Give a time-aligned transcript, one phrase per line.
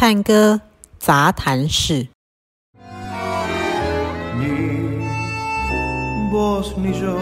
[0.00, 0.58] 探戈
[0.98, 2.08] 杂谈室。
[4.38, 4.96] Ni
[6.32, 7.18] vos ni yo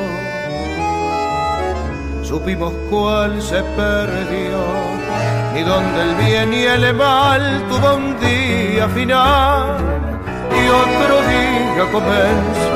[2.22, 4.62] supimos cuál se perdió,
[5.54, 9.82] ni dónde el bien y el mal tuvo un día final
[10.52, 12.70] y otro día comenzó.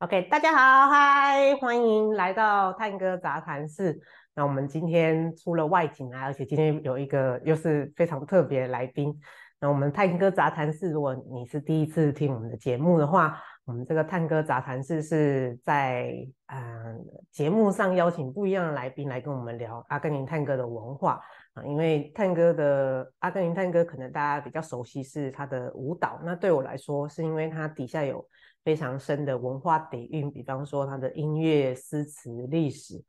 [0.00, 3.98] OK，大家好，嗨，欢迎来到探戈杂谈室。
[4.34, 9.14] 那我们今天出了外景啊，而且今天有一个又是非常特别的来宾。
[9.60, 16.98] 那我们探戈杂谈室，如果你是第一次听我们的节目的话，我们这个探戈杂谈室是在嗯、呃
[17.30, 21.18] 节目上邀请不一样的来宾来跟我们聊阿根廷探戈的文化
[21.54, 28.26] 啊，因为探戈的阿根廷探戈可能大家比较熟悉是它的舞蹈，那对我来说是因为它底下有
[28.64, 33.02] 非常深的文化底蕴，比方说它的音乐、诗词、历史、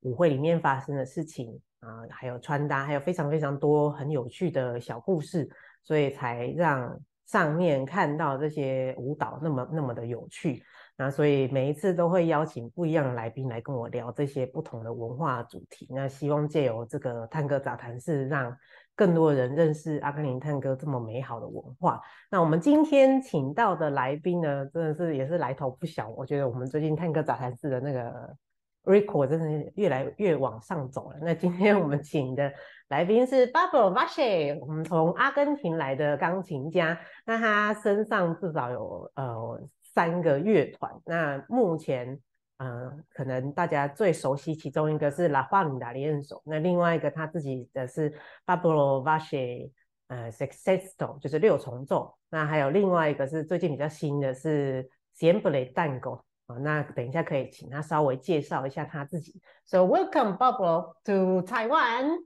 [0.00, 5.48] 舞会里面发生的事情啊，还有穿搭，还有非常非常多很有趣的小故事，
[5.82, 10.62] 所以才让上面看到这些舞蹈那么那么的有趣。
[10.96, 15.88] 那所以每一次都会邀请不一样的来宾来跟我聊这些不同的文化主题。
[15.90, 18.54] 那希望借由这个探戈杂谈室，让
[18.94, 22.02] 更多人认识阿根廷探戈这么美好的文化。
[22.30, 26.10] 那我们今天请到的来宾呢，真的是也是来头不小。
[26.10, 28.36] 我觉得我们最近探戈杂谈室的那个
[28.84, 31.18] record 真的是越来越往上走了。
[31.22, 32.52] 那今天我们请的
[32.88, 36.98] 来宾是 Pablo Valle，我们从阿根廷来的钢琴家。
[37.24, 39.60] 那他身上至少有呃
[39.94, 40.92] 三个乐团。
[41.04, 42.18] 那目前
[42.58, 48.12] 呃，可能大家最熟悉其中一个是 La Juan 的练手，那另外一个他自己的是
[48.46, 49.70] Pablo Valle。
[50.10, 59.40] 呃，Sexteto 就是六重奏，那还有另外一个是最近比较新的是 Siempre Tango 啊，那等一下可以请他稍微介绍一下他自己。
[59.66, 62.18] So welcome Pablo to Taiwan.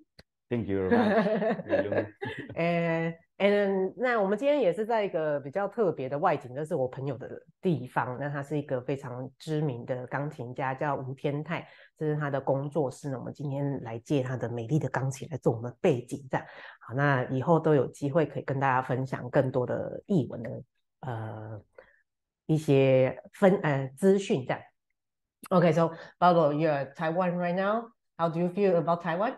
[0.49, 0.89] Thank you.
[2.55, 8.17] 呃，嗯，那我们今天也是在一个比较特别的外景，就是我朋友的地方。
[8.21, 11.67] 那他是一个非常知名的钢琴家，叫吴天泰，
[11.97, 13.19] 这是他的工作室呢。
[13.19, 16.47] 我们今天来借他的美丽的钢琴来做我们的背景，这样
[16.81, 16.95] 好。
[16.95, 20.63] 那以后都有机会可以跟大家分享更多的译文的
[21.01, 21.61] 呃
[22.47, 24.61] 一些分呃资讯这样。
[25.51, 27.91] Okay, so Pablo, you're Taiwan right now.
[28.19, 29.35] How do you feel about Taiwan?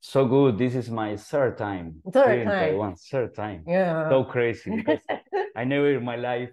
[0.00, 0.58] So good.
[0.58, 2.00] This is my third time.
[2.10, 2.72] Third time.
[2.72, 2.94] Taiwan.
[2.96, 3.62] Third time.
[3.66, 4.08] Yeah.
[4.08, 4.84] So crazy
[5.56, 6.50] I never in my life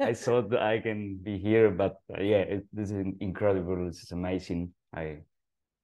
[0.00, 3.86] I thought I can be here, but uh, yeah, it, this is incredible.
[3.86, 4.72] This is amazing.
[4.94, 5.18] I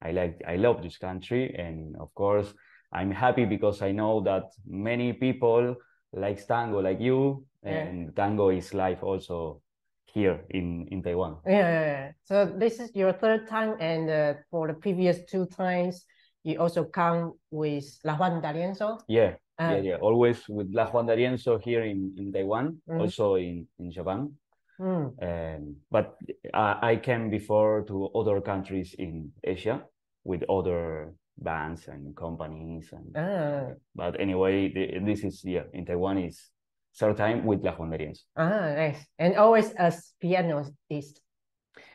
[0.03, 2.53] I like I love this country, and of course
[2.93, 5.77] I'm happy because I know that many people
[6.13, 7.89] like tango, like you, yeah.
[7.89, 9.61] and tango is life also
[10.07, 11.37] here in in Taiwan.
[11.47, 12.13] Yeah.
[12.25, 16.07] So this is your third time, and uh, for the previous two times,
[16.43, 18.99] you also come with La Juan D'Arienzo.
[19.09, 19.37] Yeah.
[19.61, 19.97] Uh, yeah, yeah.
[20.01, 23.01] Always with La Juan D'Arienzo here in, in Taiwan, Mhm.
[23.01, 24.33] also in, in Japan.
[24.81, 26.17] mm, Um, but
[26.55, 29.85] I, I came before to other countries in Asia
[30.25, 32.89] with other bands and companies.
[32.93, 36.51] And, ah, But anyway, the, this is, yeah, in Taiwan is
[36.97, 38.23] third time with La Juan D'Arienzo.
[38.37, 39.07] ah, nice.
[39.19, 40.73] And always as pianist.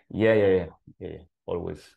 [0.09, 0.65] Yeah, yeah, yeah,
[0.99, 1.23] yeah, yeah.
[1.45, 1.95] Always.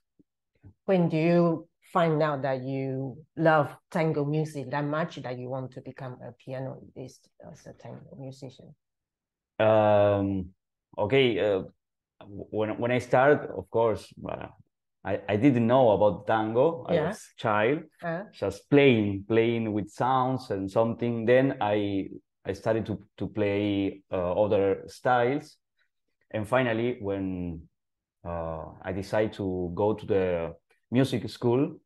[0.86, 5.72] When do you find out that you love tango music that much that you want
[5.72, 8.74] to become a pianist as a tango musician?
[9.58, 10.50] Um,
[10.96, 11.62] okay, uh,
[12.26, 14.48] when when I started, of course, uh,
[15.04, 16.84] I I didn't know about tango.
[16.88, 17.08] I Yeah.
[17.08, 21.26] was child, Ah, just playing, playing with sounds and something.
[21.26, 22.08] Then I
[22.48, 25.56] I started to to play uh, other styles,
[26.30, 27.68] and finally, when
[28.24, 30.54] uh, I decided to go to the
[30.90, 31.76] music school,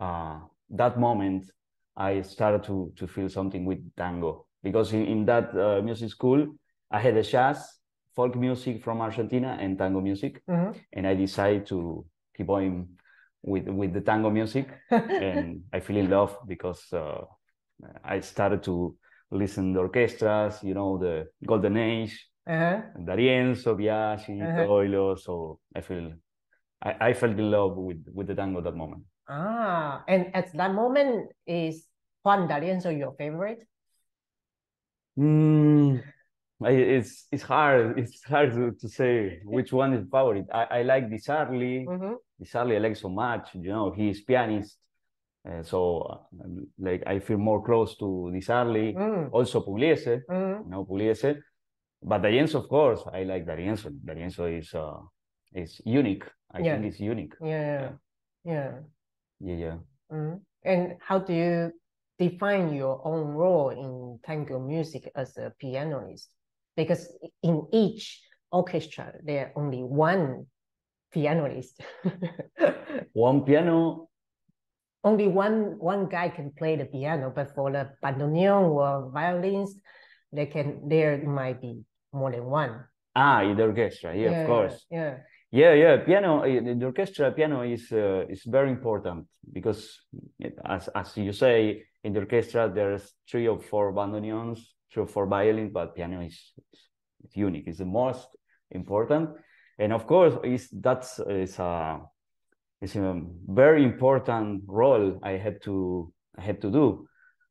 [0.00, 1.50] uh, that moment
[1.94, 4.46] I started to to feel something with tango.
[4.62, 6.46] Because in, in that uh, music school
[6.90, 7.80] I had a jazz,
[8.16, 10.74] folk music from Argentina, and tango music, mhm.
[10.92, 12.96] and I decided to keep on
[13.42, 17.24] with with the tango music, and I feel in love because uh,
[18.04, 18.96] I started to
[19.32, 22.82] listen to orchestras, you know, the golden age, Uh-huh.
[23.04, 24.66] D'Arienzo, Biagi, Uh-huh.
[24.66, 25.16] Troilo.
[25.18, 26.12] So I feel
[26.82, 29.04] I, I fell in love with with the tango that moment.
[29.28, 31.86] Ah, and at that moment, is
[32.24, 33.64] Juan D'Arienzo your favorite?
[35.18, 36.02] Mm,
[36.60, 37.98] it's it's hard.
[37.98, 40.46] It's hard to, to say which one is favorite.
[40.52, 41.86] I, I like Di Sarli.
[41.86, 42.16] Mhm.
[42.38, 43.54] Di Sarli I like so much.
[43.54, 44.78] You know, he's pianist.
[45.44, 46.20] Uh, so
[46.78, 48.94] like I feel more close to Di Sarli.
[48.94, 50.64] Mm, Also Pugliese, mm.
[50.64, 51.36] you know, Pugliese.
[52.04, 53.90] But D'Arienzo, of course, I like D'Arienzo.
[53.90, 55.00] D'Arienzo is uh
[55.54, 56.24] is unique.
[56.54, 56.74] I Yeah.
[56.74, 57.34] think it's unique.
[57.40, 57.92] Yeah,
[58.44, 58.80] yeah,
[59.40, 59.78] Yeah, yeah.
[60.10, 60.40] mm.
[60.64, 61.72] And how do you
[62.18, 66.30] define your own role in tango music as a pianist?
[66.76, 67.12] Because
[67.42, 68.22] in each
[68.52, 70.46] orchestra, there are only one
[71.12, 71.80] pianist.
[73.12, 74.08] One piano,
[75.04, 79.74] only one one guy can play the piano, but for the bandoneon or violins,
[80.32, 81.82] they can there might be
[82.12, 82.84] more than one.
[83.14, 84.86] ah, in the orchestra, yeah, of course.
[84.90, 85.18] Yeah.
[85.50, 90.00] Yeah, yeah, piano, the orchestra piano is uh, is very important because
[90.38, 94.60] it- as as you say, in the orchestra there's three or four bandoneons,
[94.90, 98.28] three or four violins, but piano is, is unique, it's the most
[98.70, 99.30] important.
[99.78, 102.00] And of course, is that's is a
[102.82, 107.06] is a very important role I had to I had to do.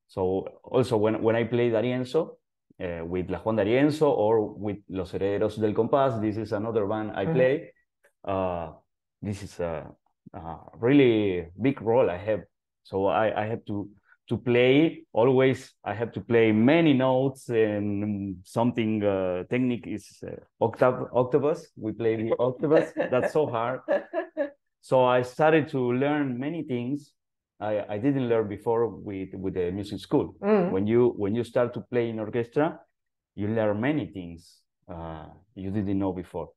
[0.07, 2.37] So also when when I play D'Arienzo
[2.83, 7.11] uh, with La Juan D'Arienzo or with Los Herederos del Compás, this is another band
[7.15, 7.33] I Mhm.
[7.33, 7.71] play.
[8.23, 8.73] Uh,
[9.21, 9.87] this is a,
[10.33, 12.43] a really big role I have.
[12.83, 13.87] So I, I have to
[14.27, 15.73] to play always.
[15.83, 21.71] I have to play many notes and something uh, technique is uh, octav octavus.
[21.77, 22.91] We play the octavus.
[23.09, 23.79] That's so hard.
[24.81, 27.13] So I started to learn many things
[27.61, 30.35] I, I didn't learn before with with the music school.
[30.41, 30.71] Mm.
[30.71, 32.79] When you when you start to play in orchestra,
[33.35, 36.49] you learn many things uh, you didn't know before.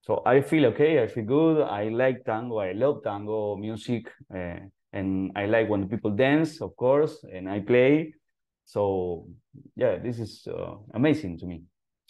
[0.00, 1.02] So I feel okay.
[1.02, 1.62] I feel good.
[1.62, 2.58] I like tango.
[2.58, 4.56] I love tango music, uh,
[4.92, 8.14] and I like when people dance, of course, and I play.
[8.64, 9.28] So
[9.76, 11.62] yeah, this is uh, amazing to me.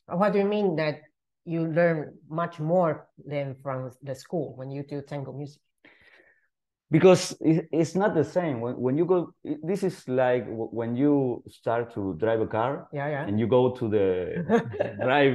[0.07, 1.01] What do you mean that
[1.45, 5.61] you learn much more than from the school when you do tango music?
[6.91, 11.93] because it's not the same when, when you go this is like when you start
[11.95, 13.25] to drive a car Yeah, yeah.
[13.27, 14.45] and you go to the
[15.01, 15.33] drive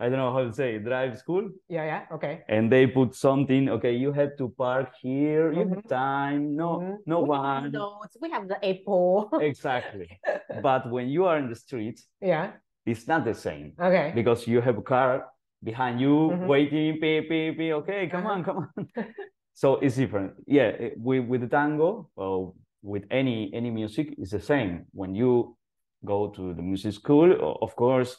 [0.00, 2.02] i don't know how to say drive school Yeah, yeah.
[2.16, 2.42] Okay.
[2.48, 5.74] and they put something okay you have to park here you Mhm.
[5.76, 6.96] have time no Mhm.
[7.06, 9.30] no we have one those, we have the apple.
[9.40, 10.08] exactly
[10.62, 12.52] but when you are in the street yeah.
[12.86, 13.72] It's not the same.
[13.80, 14.12] Okay.
[14.14, 15.26] because you have a car
[15.62, 16.46] behind you Mhm.
[16.46, 17.72] waiting beep, beep, beep.
[17.74, 18.34] okay come Uh-huh.
[18.34, 18.88] on come on.
[19.52, 20.32] So it's different.
[20.46, 24.86] Yeah it- with with the tango or with any any music it's the same.
[24.92, 25.56] When you
[26.04, 28.16] go to the music school of course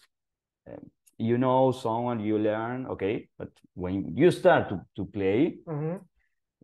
[0.69, 3.27] um, you know someone you learn okay?
[3.39, 5.97] But when you start to, to play hmm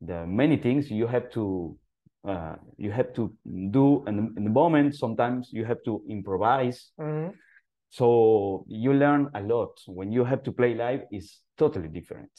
[0.01, 1.75] the many things you have to
[2.27, 3.33] uh, you have to
[3.71, 4.93] do and in the moment.
[4.95, 6.91] Sometimes you have to improvise.
[6.99, 7.29] Hmm
[7.89, 12.31] so you learn a lot when you have to play live is totally different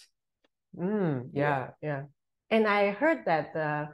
[0.76, 2.04] Mm, yeah, yeah.
[2.50, 3.86] And I heard that uh,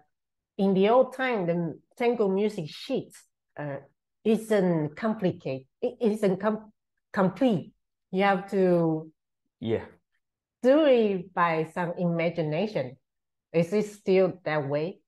[0.58, 3.12] in the old time, the tango music sheet
[3.58, 3.76] uh,
[4.24, 5.66] isn't complicated.
[5.80, 6.72] It isn't com
[7.12, 7.72] complete.
[8.10, 9.10] You have to
[9.60, 9.84] yeah
[10.62, 12.96] do it by some imagination.
[13.52, 14.98] Is it still that way?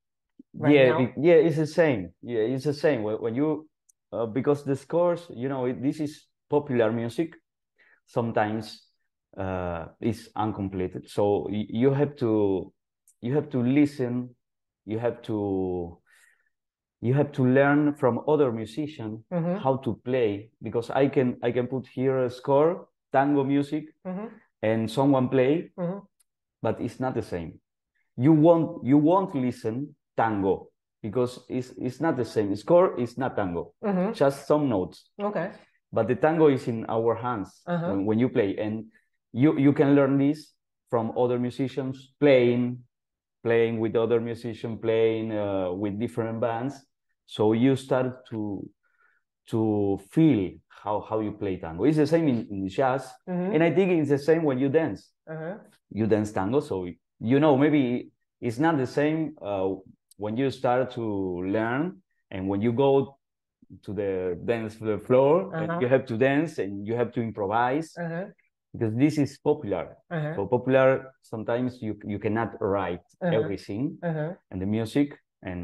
[0.58, 1.12] right yeah now?
[1.16, 3.69] yeah it's the same yeah it's the same when, when you
[4.12, 7.34] uh, because the scores you know it, this is popular music
[8.06, 8.88] sometimes
[9.37, 12.72] uh is uncompleted so you have to
[13.20, 14.34] you have to listen
[14.87, 15.98] you have to
[17.00, 21.52] you have to learn from other musicians Mhm, how to play because i can i
[21.52, 24.31] can put here a score tango music mhm,
[24.62, 26.00] and someone play mhm.
[26.62, 27.60] but it's not the same.
[28.16, 30.70] You won't you won't listen tango
[31.02, 32.56] because it's it's not the same.
[32.56, 34.14] Score is not tango, Mhm.
[34.14, 35.11] just some notes.
[35.20, 35.50] Okay.
[35.96, 37.88] But the tango is in our hands Uh-huh.
[37.88, 38.74] when, when you play, and
[39.32, 40.52] you you can learn this
[40.92, 42.84] from other musicians playing,
[43.42, 46.74] playing with other musicians, playing uh, with different bands.
[47.26, 48.40] So you start to
[49.52, 51.84] to feel how how you play tango.
[51.88, 54.68] It's the same in, in jazz, Mhm, and I think it's the same when you
[54.68, 55.00] dance
[55.32, 55.54] uh-huh.
[55.90, 56.84] you dance tango so
[57.32, 58.10] you know maybe
[58.40, 59.68] it's not the same uh,
[60.18, 61.04] when you start to
[61.56, 63.16] learn and when you go
[63.82, 64.75] to the dance
[65.06, 65.80] floor and Uh-huh.
[65.80, 68.25] you have to dance and you have to improvise Uh-huh.
[68.73, 70.35] because this is popular Uh-huh.
[70.37, 73.37] so popular sometimes you you cannot write Uh-huh.
[73.38, 74.30] everything Uh-huh.
[74.50, 75.08] and the music
[75.42, 75.61] and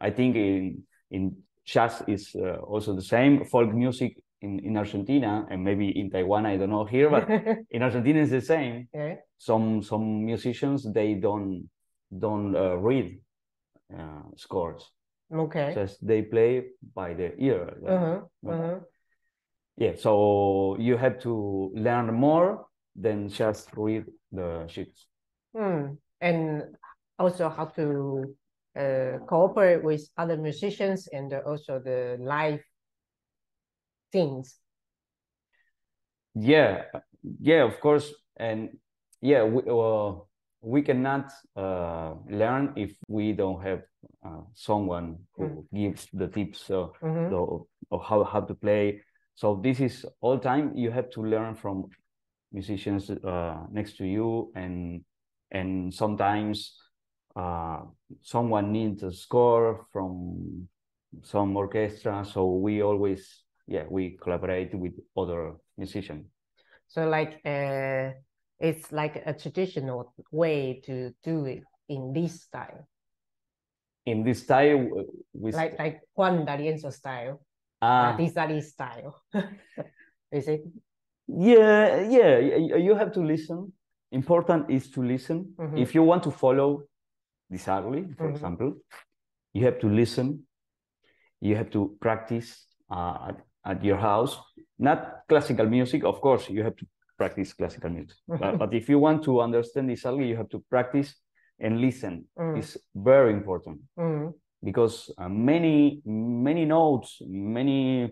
[0.00, 1.22] i think in in
[1.64, 6.44] jazz is uh, also the same folk music in, in argentina and maybe in taiwan
[6.46, 7.24] i don't know here but
[7.74, 9.16] in argentina it's the same yeah.
[9.38, 11.68] some some musicians they don't
[12.24, 13.18] don't uh, read
[13.98, 14.82] uh, scores
[15.32, 15.74] Okay.
[15.74, 16.64] just they play
[16.94, 18.20] by the ear Uh-huh.
[18.46, 18.80] Uh-huh.
[19.76, 25.06] yeah so you have to learn more than just read the sheets
[25.56, 25.94] Hmm.
[26.20, 26.76] And
[27.18, 28.34] also how to
[28.76, 32.60] uh, cooperate with other musicians and also the live
[34.10, 34.58] things.
[36.34, 36.82] yeah
[37.40, 38.76] yeah of course and
[39.22, 40.12] yeah we, uh,
[40.60, 43.82] we cannot uh, learn if we don't have
[44.24, 45.66] uh, someone who Mm.
[45.74, 47.32] gives the tips uh, Mhm.
[47.32, 49.02] of, of how how to play.
[49.34, 51.84] So this is all time you have to learn from
[52.52, 55.04] musicians uh, next to you, and
[55.50, 56.76] and sometimes
[57.36, 57.82] uh,
[58.22, 60.68] someone needs a score from
[61.22, 62.24] some orchestra.
[62.24, 66.26] So we always yeah we collaborate with other musicians.
[66.86, 68.12] So like uh,
[68.60, 72.86] it's like a traditional way to do it in this style,
[74.06, 77.40] In this style, we like like Juan D'Arienzo style,
[77.80, 79.24] ah, uh, Di Sarli style.
[80.32, 80.64] Is it?
[81.26, 82.38] Yeah, yeah,
[82.76, 83.72] you have to listen.
[84.12, 85.54] Important is to listen.
[85.56, 85.78] Mhm.
[85.78, 86.84] If you want to follow
[87.50, 88.34] Di Sarli, for Mhm.
[88.36, 88.70] example,
[89.54, 90.46] you have to listen.
[91.40, 94.36] You have to practice uh, at, at your house.
[94.78, 98.18] Not classical music, of course, you have to practice classical music.
[98.28, 101.16] But, but if you want to understand Di Sarli, you have to practice
[101.60, 102.24] and listen.
[102.38, 102.58] Mm.
[102.58, 104.32] It's very important Mm,
[104.62, 108.10] because uh, many many notes many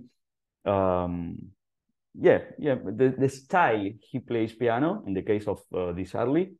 [0.64, 1.36] um
[2.14, 6.54] yeah yeah the, the style he plays piano in the case of uh, Di Sarli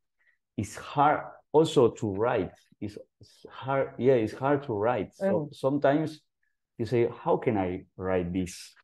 [0.57, 1.21] is hard
[1.53, 2.99] also to write is
[3.51, 5.55] hard yeah it's hard to write so Mm.
[5.55, 6.21] sometimes
[6.79, 8.75] you say how can i write this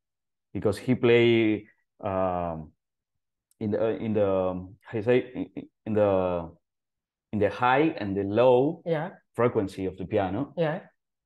[0.53, 1.67] because he play
[2.05, 2.71] um
[3.61, 5.49] in the in the how you say
[5.87, 6.49] in the
[7.33, 10.53] in the high and the low yeah, frequency of the piano.
[10.57, 10.81] Yeah.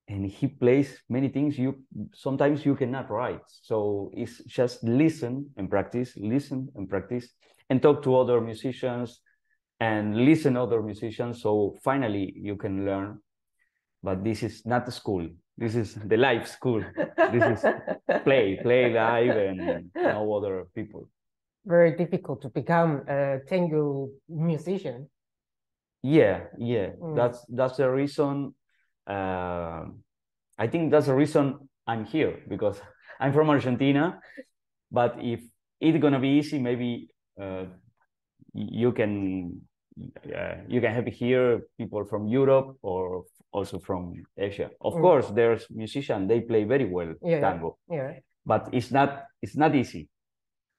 [0.08, 1.70] and he plays many things you
[2.14, 3.46] sometimes you cannot write.
[3.62, 7.28] So it's just listen and practice listen and practice
[7.70, 9.20] and talk to other musicians
[9.80, 11.40] and listen other musicians.
[11.40, 13.20] So finally you can learn.
[14.02, 15.28] But this is not the school.
[15.56, 16.82] This is the life school.
[17.32, 17.60] This is
[18.24, 21.08] play play live and know other people.
[21.64, 25.08] Very difficult to become a tango musician.
[26.02, 27.14] Yeah, yeah, Mm.
[27.16, 28.54] that's that's the reason.
[29.06, 29.86] Uh,
[30.58, 32.80] I think that's the reason I'm here because
[33.20, 34.20] I'm from Argentina.
[34.90, 35.40] But if
[35.80, 37.08] it's gonna be easy, maybe
[37.40, 37.66] uh,
[38.52, 39.62] you can
[40.26, 44.70] uh, you can have here people from Europe or also from Asia.
[44.80, 45.00] Of Mm.
[45.02, 47.40] course, there's musicians they play very well Yeah, yeah.
[47.40, 48.18] tango, Yeah.
[48.44, 50.08] but it's not it's not easy.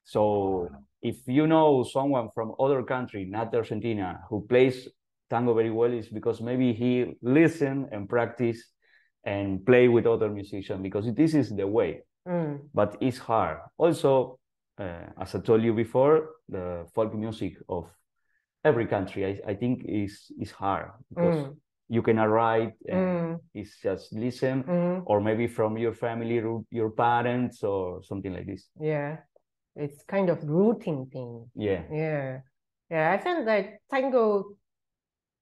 [0.04, 0.68] So
[1.02, 4.90] if you know someone from other country, not Argentina, who plays
[5.34, 8.60] tango very well, is because maybe he listen and practice
[9.24, 11.92] and play with other musicians because this is the way.
[12.28, 13.58] Mm, But it's hard.
[13.78, 14.40] Also,
[14.84, 16.18] uh, as I told you before,
[16.56, 17.86] the folk music of
[18.64, 20.14] every country, I, I think is
[20.44, 21.56] is hard because mm,
[21.90, 25.02] you cannot write and mm, it's just listen mm.
[25.06, 28.70] or maybe from your family, your parents or something like this.
[28.80, 29.18] Yeah.
[29.76, 31.50] It's kind of routine thing.
[31.56, 31.82] Yeah.
[31.92, 32.40] Yeah.
[32.90, 33.12] Yeah.
[33.12, 34.56] I found that tango,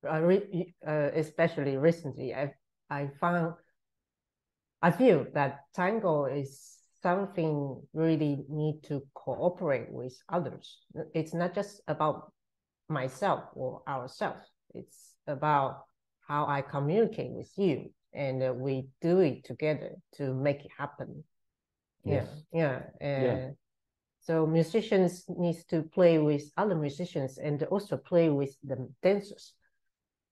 [0.10, 2.54] uh, re uh, especially recently, I
[2.90, 3.54] I found
[4.82, 10.80] I feel that tango is something really need to cooperate with others.
[11.14, 12.32] It's not just about
[12.90, 14.46] myself or ourselves.
[14.74, 15.86] It's about
[16.28, 21.24] how I communicate with you, and uh, we do it together to make it happen.
[22.04, 22.44] Yeah, Yes.
[22.52, 23.08] yeah, Yeah.
[23.08, 23.56] and
[24.22, 29.54] so musicians needs to play with other musicians and also play with the dancers.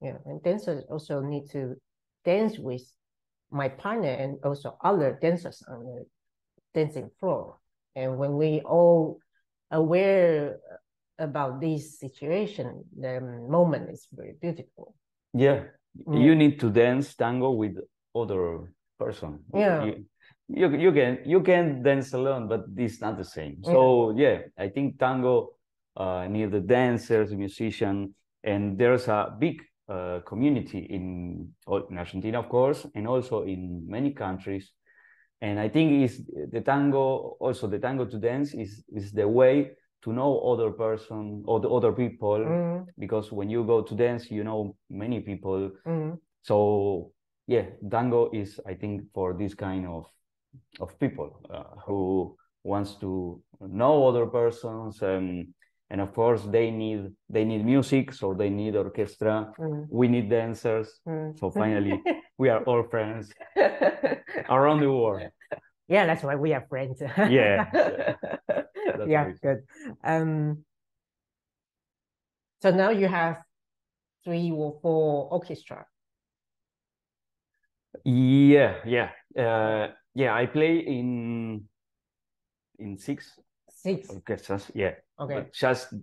[0.01, 1.75] Yeah, and dancers also need to
[2.23, 2.83] dance with
[3.51, 6.05] my partner and also other dancers on the
[6.73, 7.57] dancing floor.
[7.95, 9.19] And when we all
[9.71, 10.57] aware
[11.17, 14.95] about this situation, the moment is very beautiful.
[15.33, 15.63] Yeah,
[16.05, 16.23] Mm.
[16.23, 17.75] you need to dance tango with
[18.15, 19.39] other person.
[19.53, 19.85] Yeah.
[19.85, 20.05] You,
[20.47, 23.63] you, you can you can dance alone, but it's not the same.
[23.63, 25.53] So yeah, I think tango
[25.97, 28.13] uh, need the dancers, musician,
[28.43, 31.49] and there's a big uh, community in,
[31.89, 34.71] in Argentina, of course, and also in many countries.
[35.41, 39.71] And I think is the tango also the tango to dance is is the way
[40.03, 42.39] to know other person or the other people.
[42.39, 45.71] Mm, because when you go to dance you know many people.
[45.87, 47.11] Mm, so
[47.47, 50.05] yeah tango is i think for this kind of
[50.79, 55.47] of people uh, who wants to know other persons and
[55.89, 60.29] and of course they need they need music so they need orchestra mm, we need
[60.29, 61.37] dancers mm.
[61.39, 61.99] so finally
[62.37, 63.31] we are all friends
[64.49, 65.23] around the world
[65.89, 67.01] Yeah, that's why we are friends.
[67.01, 67.65] Yeah,
[69.07, 69.33] yeah.
[69.41, 69.65] Good.
[70.03, 70.63] Um,
[72.61, 73.41] so now you have
[74.23, 75.87] three or four orchestra.
[78.05, 81.65] yeah yeah uh, yeah i play in
[82.77, 83.33] in six
[83.83, 84.09] Six.
[84.09, 85.35] orchestras yeah Okay.
[85.35, 85.93] but just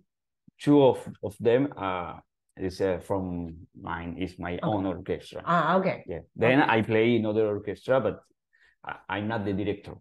[0.58, 2.22] two of, of them are
[2.56, 4.16] is uh, from mine.
[4.18, 5.42] Is my own orchestra.
[5.44, 6.04] Ah, okay.
[6.08, 6.20] Yeah.
[6.34, 8.20] Then I play in other orchestra, but
[8.82, 9.92] I, I'm not the director.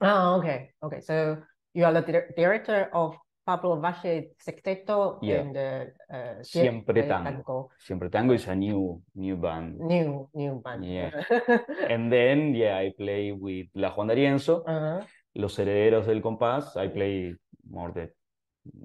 [0.00, 0.70] Oh, okay.
[0.82, 1.00] Okay.
[1.00, 1.38] So
[1.74, 5.40] you are the dir- director of Pablo Valle Sexteto Yeah.
[5.40, 7.70] and the uh, Siempre Siempre Tango.
[7.78, 9.78] Siempre Tango is a new new band.
[9.80, 10.84] New new band.
[10.86, 11.10] Yeah.
[11.90, 15.02] And then yeah, I play with La Juan D'Arienzo, uh-huh.
[15.34, 16.76] Los Herederos del Compás.
[16.76, 17.36] I play
[17.68, 18.10] more than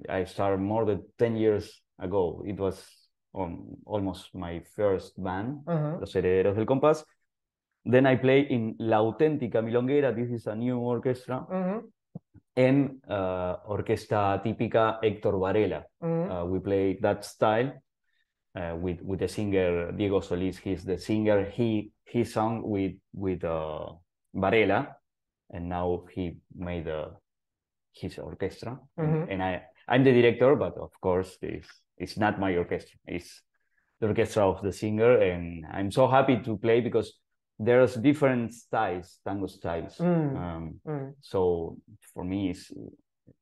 [0.08, 2.42] I started more than 10 years ago.
[2.46, 2.86] It was
[3.34, 5.98] um, almost my first band, Uh-huh.
[6.00, 7.04] Los Herederos del Compás.
[7.84, 10.12] Then I play in La Auténtica Milonguera.
[10.14, 11.46] This is a new orchestra.
[11.50, 11.82] Uh-huh.
[12.56, 15.86] En uh, orquesta típica Héctor Varela.
[16.00, 16.30] Uh-huh.
[16.30, 17.72] Uh, we play that style
[18.54, 20.58] uh, with with the singer Diego Solís.
[20.58, 21.44] He's the singer.
[21.48, 23.94] He he sung with with uh,
[24.34, 24.99] Varela,
[25.50, 27.08] and now he made uh,
[27.92, 28.78] his orchestra.
[28.98, 29.26] Mhm.
[29.30, 32.98] And I I'm the director, but of course it's it's not my orchestra.
[33.06, 33.42] It's
[34.00, 37.18] the orchestra of the singer, and I'm so happy to play because
[37.58, 39.98] there's different styles, tango styles.
[39.98, 40.36] Mm.
[40.36, 41.14] Um, Mm.
[41.20, 41.76] so
[42.14, 42.72] for me it's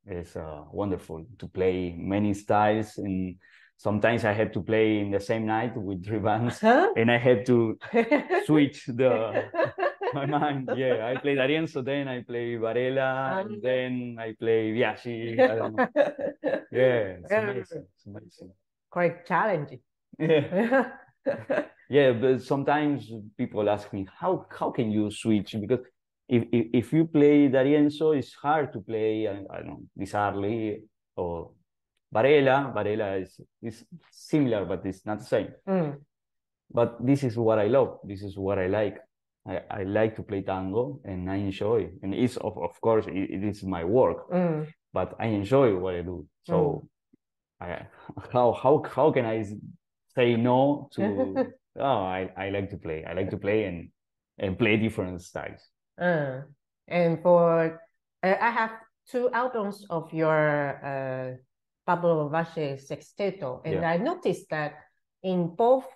[0.07, 3.37] it's uh, wonderful to play many styles and
[3.77, 6.89] sometimes i have to play in the same night with three bands Huh?
[6.97, 7.79] and i have to
[8.47, 9.45] switch the
[10.15, 14.73] my mind yeah i play D'Arienzo then i play Varela Um, and then i play
[14.73, 15.89] Biagi I don't know.
[16.73, 18.51] yeah it's amazing it's amazing.
[18.91, 19.81] Quite challenging.
[20.19, 20.91] yeah.
[21.91, 25.57] Yeah but sometimes people ask me how how can you switch?
[25.61, 25.81] Because
[26.29, 30.05] if if, if you play D'Arienzo it's hard to play I, I don't know Di
[30.07, 30.83] Sarli
[31.17, 31.53] or
[32.13, 32.73] Varela.
[32.75, 35.51] Varela is is similar but it's not the same.
[35.69, 35.97] Mm.
[36.71, 38.97] but this is what I love this is what I like
[39.49, 43.31] I, I like to play tango and I enjoy and it's of, of course it,
[43.37, 44.67] it is my work Mm.
[44.93, 46.27] but I enjoy what I do.
[46.45, 46.89] So,
[47.61, 47.87] I,
[48.33, 49.45] how how how can I
[50.15, 51.03] say no to?
[51.79, 53.05] oh, I, I like to play.
[53.05, 53.91] I like to play and
[54.39, 55.63] and play different styles.
[56.01, 56.43] Uh,
[56.87, 57.81] and for
[58.23, 58.73] uh, I have
[59.11, 60.39] two albums of your
[60.85, 61.37] uh,
[61.87, 63.91] Pablo Valle Sexteto, and Yeah.
[63.91, 64.73] I noticed that
[65.23, 65.87] in both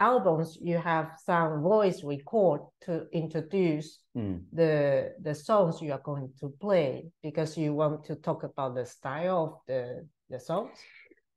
[0.00, 4.40] albums you have some voice record to introduce Mm.
[4.52, 8.84] the the songs you are going to play because you want to talk about the
[8.84, 10.76] style of the the songs.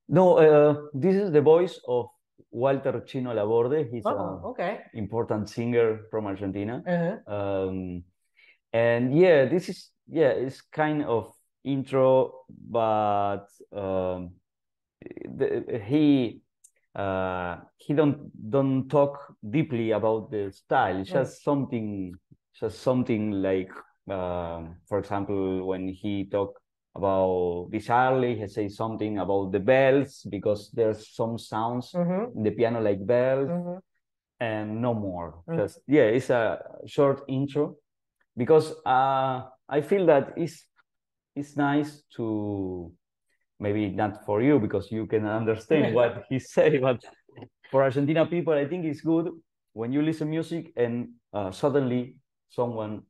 [0.08, 2.08] No, uh, this is the voice of
[2.52, 3.88] Walter Chino Laborde.
[3.92, 4.80] He's Oh, an okay.
[4.94, 6.82] important singer from Argentina.
[6.88, 7.36] Uh-huh.
[7.36, 8.04] um,
[8.74, 11.32] and yeah this is yeah it's kind of
[11.64, 14.32] intro but um,
[15.38, 16.42] the, he
[16.96, 22.14] uh, he don't don't talk deeply about the style it's just something
[22.60, 23.72] just something like
[24.10, 26.60] um, for example when he talk
[26.96, 32.38] about Di Sarli he say something about the bells because there's some sounds Mm-hmm.
[32.38, 33.78] in the piano like bells Mm-hmm.
[34.40, 35.42] and no more.
[35.50, 35.58] Mm.
[35.58, 37.76] Just yeah, it's a short intro
[38.38, 40.68] because uh, I feel that it's
[41.36, 42.92] it's nice to
[43.64, 47.00] maybe not for you because you can understand what he say, but
[47.72, 49.32] for Argentina people, I think it's good
[49.74, 52.18] when you listen music and uh, suddenly
[52.50, 53.04] someone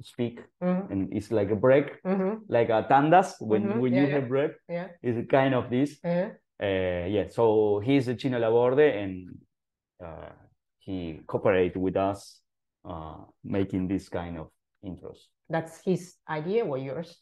[0.00, 0.92] speak Mm-hmm.
[0.92, 2.46] and it's like a break, Mm-hmm.
[2.48, 4.14] like a tandas when Mhm, when yeah, you yeah.
[4.14, 4.52] have break.
[4.68, 4.88] Yeah.
[5.02, 5.98] It's kind of this.
[6.04, 6.30] Uh-huh.
[6.60, 9.38] Uh, yeah, so he's a Chino Laborde and
[10.02, 10.30] uh,
[10.78, 12.40] he cooperated with us
[12.84, 14.50] uh, making this kind of
[14.82, 15.18] intros.
[15.48, 17.14] That's his idea or yours?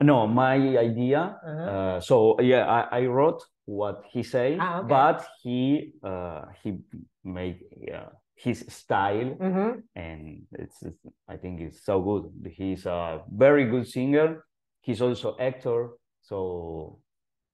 [0.00, 1.38] No, my idea.
[1.46, 1.70] Uh-huh.
[1.70, 4.88] Uh, so yeah, I, I wrote what he said, Ah, okay.
[4.88, 6.78] but he uh, he
[7.24, 7.60] made
[7.92, 9.80] uh, his style, Mm-hmm.
[9.94, 12.52] and it's, it's I think it's so good.
[12.52, 14.44] He's a very good singer.
[14.82, 15.90] He's also actor.
[16.22, 16.98] So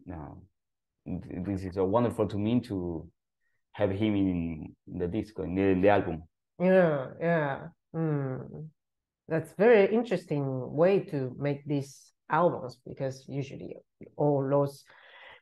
[0.05, 0.43] no,
[1.07, 3.09] this is a wonderful to me to
[3.73, 6.23] have him in the disco in the, in the album.
[6.59, 7.59] Yeah, yeah.
[7.95, 8.69] Mm.
[9.29, 13.77] That's very interesting way to make these albums because usually
[14.17, 14.85] all those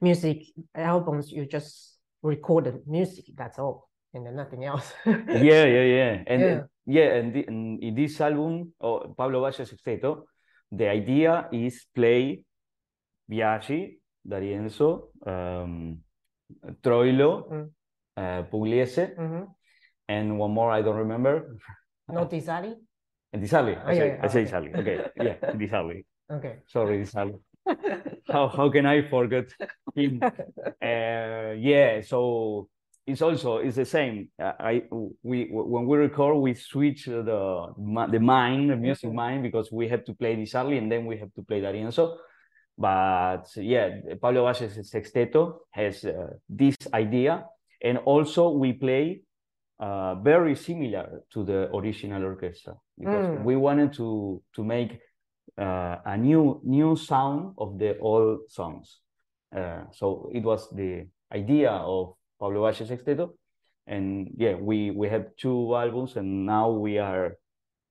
[0.00, 0.42] music
[0.74, 4.92] albums you just record the music, that's all, and then nothing else.
[5.06, 6.60] yeah, yeah, yeah, and Yeah.
[6.86, 10.26] yeah, and, the, and in this album, oh, Pablo Valle Sexteto,
[10.70, 12.44] the idea is play
[13.30, 15.98] Biagi, D'Arienzo, um,
[16.82, 17.70] Troilo, Mm.
[18.16, 19.44] uh, Pugliese, hmm
[20.10, 21.56] and one more I don't remember.
[22.08, 22.74] No Di Sarli?
[23.32, 23.76] And Di Sarli.
[23.78, 24.50] Oh, I yeah, say, yeah, I say okay.
[24.50, 24.70] Sarli.
[24.74, 26.04] Okay, yeah, Di Sarli.
[26.30, 26.56] Okay.
[26.66, 27.32] Sorry, Di
[28.28, 29.46] How how can I forget
[29.94, 30.20] him?
[30.82, 32.68] Uh, yeah, so
[33.06, 34.28] it's also it's the same.
[34.38, 34.82] I
[35.22, 37.22] we when we record we switch the
[38.10, 41.18] the mind, the music mind because we have to play Di Sarli and then we
[41.18, 42.16] have to play D'Arienzo.
[42.78, 43.90] But yeah,
[44.22, 47.44] Pablo Valles Sexteto has uh, this idea,
[47.82, 49.22] and also we play
[49.80, 53.44] uh, very similar to the original orchestra because Mm.
[53.44, 54.98] we wanted to to make
[55.58, 59.00] uh, a new new sound of the old songs.
[59.54, 63.34] Uh, so it was the idea of Pablo Valle Sexteto,
[63.86, 67.36] and yeah, we we have two albums, and now we are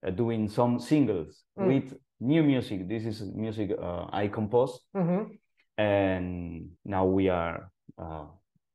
[0.06, 1.68] uh, doing some singles Mm.
[1.68, 2.88] with new music.
[2.88, 5.40] This is music uh, I composed, Mhm.
[5.78, 8.26] and now we are uh,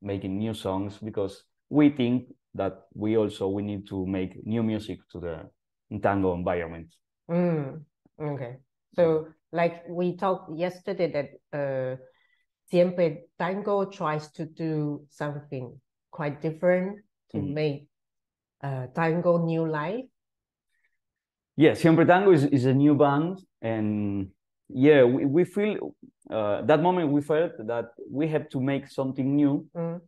[0.02, 5.00] making new songs because we think that we also we need to make new music
[5.12, 5.50] to the
[6.02, 6.94] tango environment.
[7.30, 7.84] Mm,
[8.20, 8.58] okay.
[8.96, 11.96] So, like we talked yesterday, that uh,
[12.70, 15.80] Siempre Tango tries to do something
[16.10, 16.98] quite different
[17.30, 17.54] to Mhm.
[17.54, 17.88] make
[18.62, 20.06] uh, tango new life.
[21.56, 24.30] Yeah, Siempre Tango is, is a new band, and
[24.68, 25.94] yeah, we, we feel
[26.30, 30.00] uh, that moment we felt that we have to make something new Mm,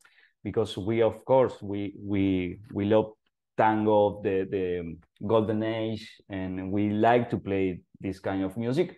[0.43, 3.13] because we, of course, we we we love
[3.57, 8.97] tango, the the golden age, and we like to play this kind of music,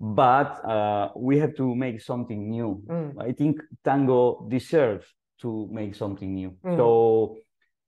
[0.00, 2.82] but uh, we have to make something new.
[2.88, 5.06] mm, I think tango deserves
[5.42, 6.56] to make something new.
[6.64, 6.76] Mm.
[6.76, 7.36] So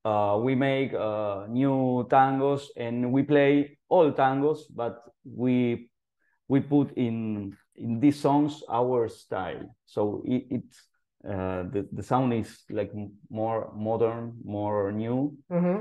[0.05, 5.89] uh, we make uh, new tangos and we play all tangos, but we
[6.49, 9.75] we put in in these songs our style.
[9.87, 10.77] So it, it's
[11.25, 12.91] uh, the the sound is like
[13.31, 15.72] more modern, more new, mhm.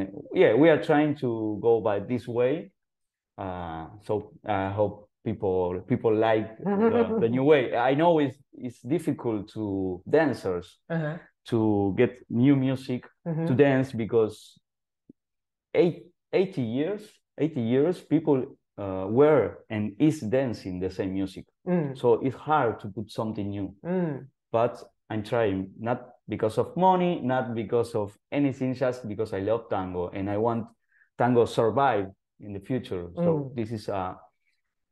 [0.00, 2.70] And yeah, we are trying to go by this way.
[3.38, 7.76] Uh, so I hope people people like the, the new way.
[7.76, 11.18] I know it's it's difficult to dancers Uh-huh.
[11.50, 13.04] to get new music
[13.46, 14.58] to dance because
[15.74, 17.02] eight, 80 years
[17.38, 22.78] 80 years people uh, were and is dancing the same music Mm, so it's hard
[22.80, 24.80] to put something new mm, but
[25.10, 30.08] i'm trying not because of money not because of anything just because i love tango
[30.10, 30.66] and i want
[31.18, 32.06] tango survive
[32.40, 33.08] in the future.
[33.14, 33.54] So Mm.
[33.56, 34.16] this is a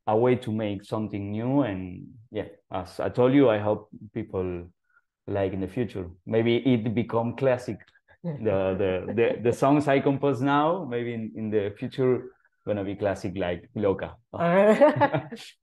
[0.07, 4.69] a way to make something new and yeah as i told you i hope people
[5.27, 6.07] like in the future.
[6.27, 7.79] Maybe it become classic.
[8.25, 12.33] The the the, the songs i compose now maybe in, in the future
[12.67, 14.17] gonna be classic like loca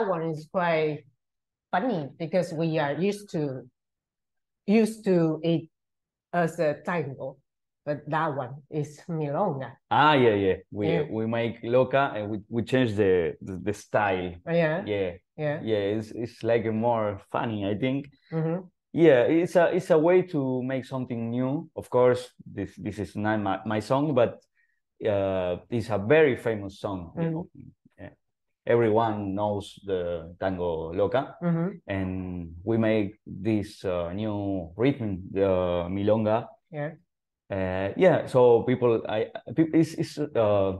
[0.00, 1.04] that one is quite
[1.70, 3.62] funny because we are used to
[4.66, 5.68] used to it
[6.32, 7.36] as a tango,
[7.84, 9.72] but that one is milonga.
[9.90, 11.02] ah yeah yeah we Yeah.
[11.10, 15.58] we make loca and we, we change the, the the style Yeah, yeah yeah.
[15.62, 20.22] yeah it's it's like more funny i think mhm, yeah it's a it's a way
[20.22, 24.38] to make something new of course this this is not my, my song but
[25.02, 27.32] uh it's a very famous song you Mm.
[27.32, 27.46] know.
[28.70, 35.50] Everyone knows the tango loca mhm, and we make this uh, new rhythm the
[35.90, 36.92] milonga Yeah.
[37.50, 39.26] uh, yeah so people i
[39.74, 40.78] it's it's uh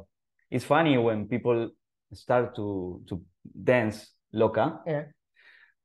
[0.54, 1.70] it's funny when people
[2.14, 5.04] start to to dance loca Yeah.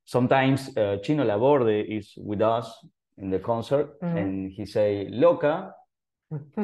[0.04, 2.70] sometimes uh, Chino Laborde is with us
[3.18, 4.16] in the concert Mhm.
[4.18, 5.72] and he say loca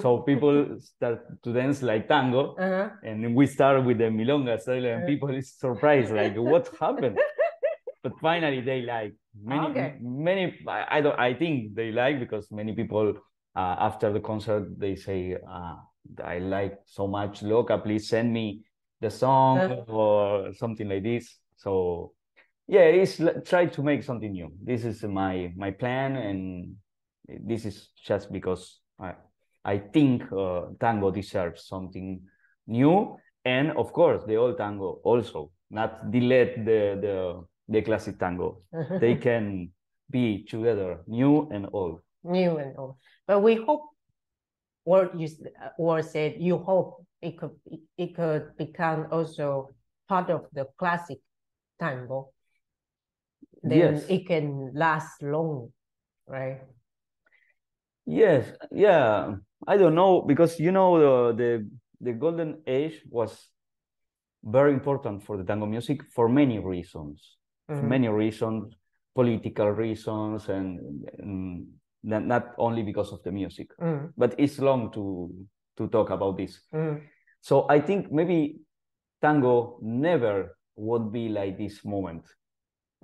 [0.01, 2.89] so people start to dance like tango Uh-huh.
[3.03, 5.07] and we start with the milonga style and Uh.
[5.07, 7.19] people is surprised like what happened
[8.03, 9.13] but finally they like
[9.45, 9.95] many Okay.
[10.01, 13.15] many I, I don't I think they like because many people
[13.57, 15.77] uh, after the concert they say uh,
[16.25, 18.47] I like so much loca please send me
[19.01, 19.85] the song Uh.
[19.89, 22.13] or something like this so
[22.67, 23.21] yeah it's
[23.51, 26.75] try to make something new this is my my plan and
[27.29, 29.15] this is just because I
[29.65, 32.21] I think uh, tango deserves something
[32.67, 38.63] new and of course the old tango also not delete the the the classic tango
[39.01, 39.71] they can
[40.11, 42.97] be together new and old new and old.
[43.27, 43.83] But we hope,
[44.85, 45.29] or you
[45.79, 49.71] or said you hope it could it- it could become also
[50.09, 51.19] part of the classic
[51.79, 52.31] tango.
[53.63, 54.11] Then Yes.
[54.11, 55.73] it can last long,
[56.27, 56.61] right?
[58.07, 61.71] yes yeah i don't know because you know the the,
[62.01, 63.49] the golden age was
[64.45, 67.89] very important for the tango music for many reasons for Mhm.
[67.89, 68.75] many reasons
[69.15, 70.81] political reasons and,
[71.19, 71.67] and
[72.03, 75.31] not, not only because of the music, Mm, but it's long to
[75.77, 76.61] to talk about this.
[76.75, 77.01] mm,
[77.41, 78.61] So I think maybe
[79.21, 82.25] tango never would be like this moment.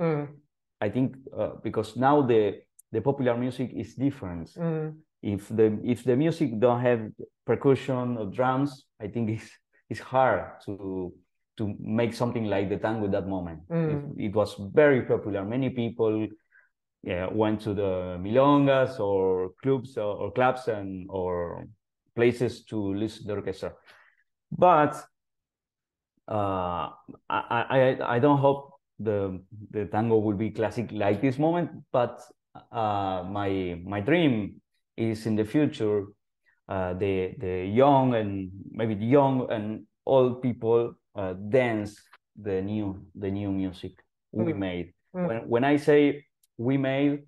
[0.00, 0.26] mm,
[0.80, 4.48] I think uh, because now the the popular music is different.
[4.56, 7.10] mm, If the if the music don't have
[7.44, 9.50] percussion or drums, I think it's
[9.90, 11.12] it's hard to
[11.56, 13.68] to make something like the tango at that moment.
[13.68, 14.16] Mm.
[14.16, 15.44] It, it was very popular.
[15.44, 16.28] Many people
[17.02, 21.66] yeah, went to the milongas or clubs or, or clubs and or
[22.14, 23.72] places to listen to the orchestra.
[24.50, 24.94] But
[26.26, 26.90] uh,
[27.28, 31.70] I, I I don't hope the the tango will be classic like this moment.
[31.92, 32.20] But
[32.72, 34.60] uh, my my dream
[34.98, 36.06] is in the future
[36.68, 41.96] uh, the the young and maybe the young and old people uh, dance
[42.36, 43.92] the new the new music
[44.32, 44.58] we Mm.
[44.58, 44.86] made.
[45.14, 45.26] Mm.
[45.28, 46.24] When when I say
[46.58, 47.24] we made,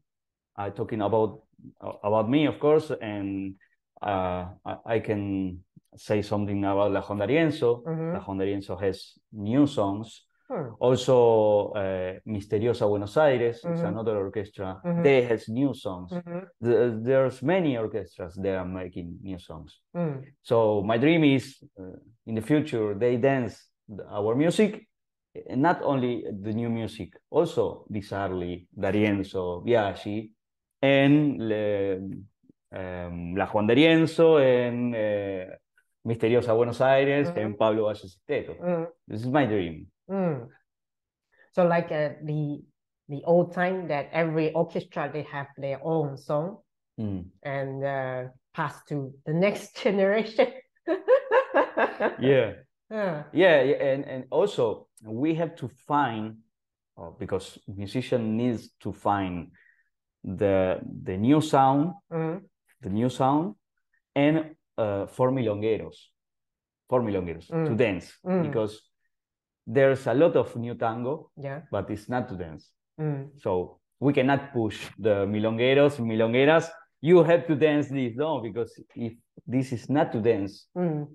[0.56, 1.42] I'm talking about
[1.80, 3.54] about me, of course, and
[4.02, 4.48] uh,
[4.86, 5.60] I, can
[5.96, 7.82] say something about La Juan D'Arienzo.
[7.84, 8.12] Mhm.
[8.14, 10.24] La Juan D'Arienzo has new songs.
[10.50, 13.86] Mm, Also, uh, Misteriosa Buenos Aires is Mhm.
[13.88, 14.80] another orchestra.
[14.84, 15.02] Mhm.
[15.04, 16.10] They has new songs.
[16.12, 19.80] mhm, The- there's many orchestras that are making new songs.
[19.94, 23.70] mm, So my dream is uh, in the future they dance
[24.10, 24.88] our music,
[25.48, 30.32] and not only the new music, also Di Sarli, D'Arienzo, Biagi,
[30.82, 31.96] and le,
[32.72, 35.56] um, La Juan D'Arienzo, and uh,
[36.04, 37.36] Misteriosa Buenos Aires, Mhm.
[37.44, 38.56] and Pablo Valle Sexteto.
[38.60, 39.86] mm, This is my dream.
[40.10, 40.48] Mm.
[41.52, 42.62] So like uh, the
[43.08, 46.58] the old time that every orchestra they have their own song
[46.98, 47.30] Mm.
[47.42, 50.48] and uh, pass to the next generation.
[52.18, 52.52] Yeah.
[52.90, 53.22] Yeah.
[53.32, 53.56] Yeah,
[53.92, 56.38] and and also we have to find
[56.98, 59.52] uh, because musician needs to find
[60.24, 62.42] the the new sound, Mm,
[62.82, 63.54] the new sound,
[64.16, 66.10] and uh, for milongueros,
[66.88, 67.76] for milongueros to Mm.
[67.76, 68.42] dance Mm.
[68.42, 68.89] because
[69.66, 71.62] there's a lot of new tango, yeah.
[71.70, 72.70] but it's not to dance.
[73.00, 76.68] Mm, So we cannot push the milongueros, milongueras.
[77.00, 79.14] You have to dance this, no, because if
[79.46, 81.06] this is not to dance, mm,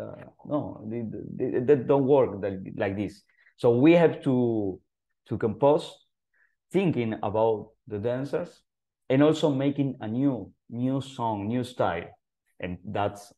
[0.00, 0.14] uh,
[0.46, 3.22] no, they don't work that, like this.
[3.56, 4.80] So we have to
[5.28, 5.94] to compose,
[6.72, 8.62] thinking about the dancers,
[9.08, 12.08] and also making a new new song, new style,
[12.60, 13.32] and that's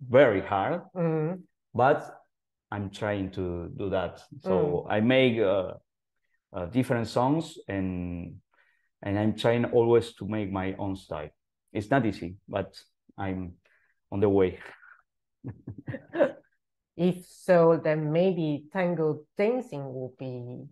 [0.00, 0.82] very hard.
[0.94, 1.42] mm,
[1.74, 2.17] But
[2.70, 4.20] I'm trying to do that.
[4.42, 5.72] So I make uh,
[6.52, 8.36] uh, different songs, and
[9.02, 11.30] and I'm trying always to make my own style.
[11.72, 12.76] It's not easy, but
[13.16, 13.54] I'm
[14.10, 14.58] on the way.
[16.98, 20.64] If so, then maybe tango dancing will be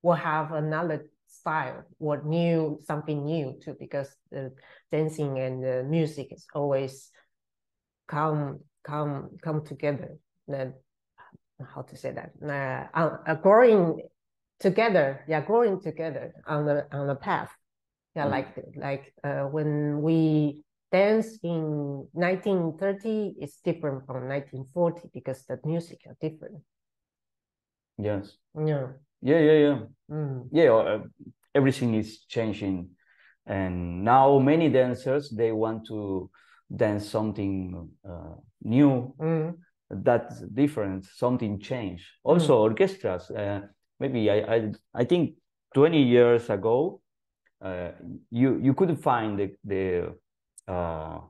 [0.00, 4.54] will have another style or new something new too, because the
[4.90, 7.10] dancing and the music is always
[8.06, 10.16] come come come together.
[10.46, 10.72] Then
[11.74, 12.32] how to say that?
[12.94, 14.00] Uh, uh, growing
[14.60, 17.50] together, yeah, growing together on the on the path.
[18.14, 18.30] Yeah, Mhm.
[18.30, 26.00] like like uh, when we dance in 1930 is different from 1940 because the music
[26.06, 26.62] are different.
[27.98, 28.38] Yes.
[28.54, 28.92] Yeah.
[29.20, 29.78] Yeah, yeah, yeah.
[30.10, 30.48] Mm.
[30.52, 31.02] yeah uh,
[31.54, 32.90] everything is changing
[33.46, 36.30] and now many dancers they want to
[36.74, 39.58] dance something uh, new Mm.
[39.90, 43.60] That's different something changed also orchestras uh,
[44.00, 45.34] maybe I, I i think
[45.74, 47.00] 20 years ago
[47.64, 47.90] uh,
[48.30, 50.14] you you couldn't find the the
[50.72, 51.20] uh,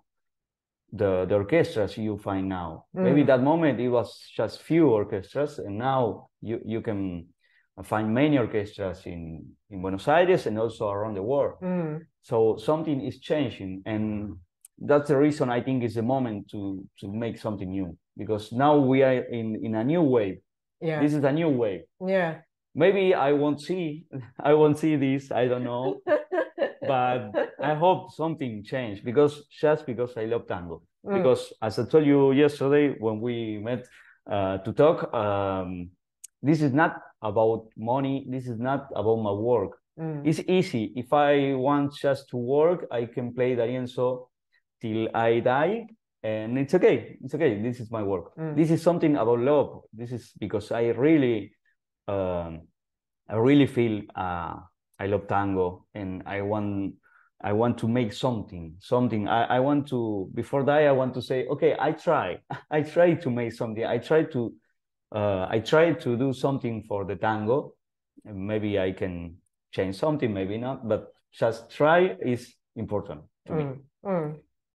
[0.93, 3.27] the, the orchestras you find now maybe Mm.
[3.27, 7.27] that moment it was just few orchestras and now you you can
[7.85, 11.55] find many orchestras in in Buenos Aires and also around the world.
[11.63, 12.01] Mm.
[12.23, 14.37] So something is changing, and
[14.89, 18.77] that's the reason I think it's the moment to to make something new because now
[18.77, 20.39] we are in in a new wave.
[20.81, 21.01] Yeah.
[21.01, 21.83] This is a new wave.
[22.05, 22.41] yeah.
[22.75, 24.05] Maybe I won't see
[24.41, 25.33] I won't see this.
[25.33, 26.01] I don't know,
[26.87, 30.83] but I hope something changed because just because I love tango.
[31.07, 31.17] Mm.
[31.17, 33.87] Because as I told you yesterday when we met
[34.31, 35.91] uh, to talk, um,
[36.43, 38.27] this is not about money.
[38.29, 39.79] This is not about my work.
[39.99, 40.27] Mm.
[40.27, 40.93] It's easy.
[40.95, 44.29] If I want just to work, I can play D'Arienzo
[44.81, 45.87] till I die,
[46.23, 47.17] and it's okay.
[47.23, 47.61] It's okay.
[47.63, 48.37] This is my work.
[48.37, 48.57] Mm.
[48.57, 49.83] This is something about love.
[49.93, 51.53] This is because I really,
[52.07, 52.63] um,
[53.29, 54.57] I really feel uh,
[54.99, 56.95] I love tango, and I want,
[57.43, 59.29] I want to make something, something.
[59.29, 62.39] I, I want to before that I want to say, okay, I try.
[62.71, 63.85] I try to make something.
[63.85, 64.55] I try to,
[65.15, 67.75] uh, I try to do something for the tango.
[68.25, 69.37] Maybe I can
[69.73, 73.23] change something, maybe not, but just try is important.
[73.47, 73.63] to me.
[73.63, 74.43] 嗯嗯